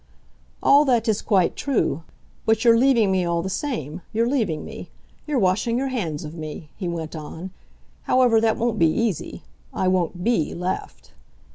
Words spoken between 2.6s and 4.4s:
you're leaving me, all the same, you're